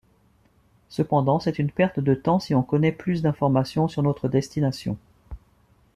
Cependant, 0.89 1.39
c'est 1.39 1.59
une 1.59 1.69
perte 1.69 1.99
de 1.99 2.15
temps 2.15 2.39
si 2.39 2.55
on 2.55 2.63
connaît 2.63 2.91
plus 2.91 3.21
d'informations 3.21 3.87
sur 3.87 4.01
notre 4.01 4.29
destination. 4.29 4.97